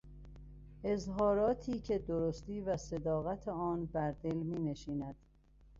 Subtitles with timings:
[0.83, 5.15] اظهاراتی که درستی و صداقت آن بردل مینشیند